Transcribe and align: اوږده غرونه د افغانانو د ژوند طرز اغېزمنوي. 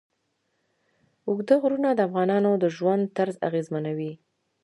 اوږده 1.27 1.55
غرونه 1.61 1.89
د 1.93 1.99
افغانانو 2.07 2.51
د 2.63 2.65
ژوند 2.75 3.03
طرز 3.17 3.35
اغېزمنوي. 3.47 4.13